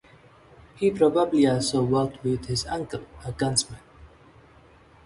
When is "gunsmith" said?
3.31-3.83